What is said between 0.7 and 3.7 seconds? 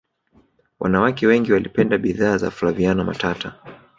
wanawake wengi walipenda bidhaa za flaviana matata